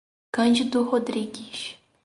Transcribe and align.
Cândido 0.31 0.81
Rodrigues 0.81 1.77